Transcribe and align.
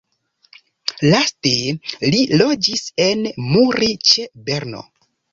Laste 1.09 1.51
li 2.15 2.21
loĝis 2.41 2.81
en 3.05 3.21
Muri 3.49 3.91
ĉe 4.13 4.25
Berno. 4.49 4.81